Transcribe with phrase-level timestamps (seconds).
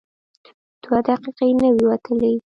[0.83, 2.31] دوه دقیقې نه وې وتلې.